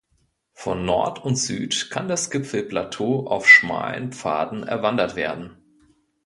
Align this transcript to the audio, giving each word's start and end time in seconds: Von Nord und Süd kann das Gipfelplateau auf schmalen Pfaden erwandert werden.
Von 0.53 0.83
Nord 0.83 1.23
und 1.23 1.35
Süd 1.35 1.91
kann 1.91 2.07
das 2.07 2.31
Gipfelplateau 2.31 3.27
auf 3.27 3.47
schmalen 3.47 4.13
Pfaden 4.13 4.63
erwandert 4.63 5.15
werden. 5.15 5.59